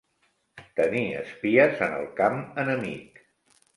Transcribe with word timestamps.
Tenir 0.79 1.03
espies 1.19 1.85
en 1.89 1.93
el 1.99 2.09
camp 2.23 2.41
enemic. 2.67 3.21